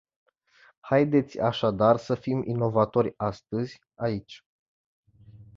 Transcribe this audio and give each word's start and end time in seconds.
Haideți 0.79 1.39
așadar 1.39 1.97
să 1.97 2.15
fim 2.15 2.43
inovatori 2.45 3.13
astăzi, 3.17 3.81
aici. 3.95 4.45